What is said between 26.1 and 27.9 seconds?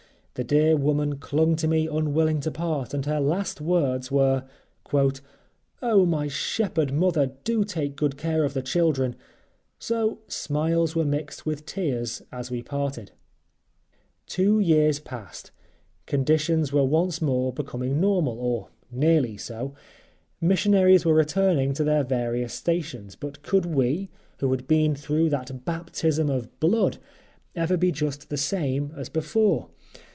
of Blood, ever